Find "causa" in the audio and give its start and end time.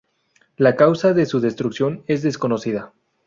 0.77-1.13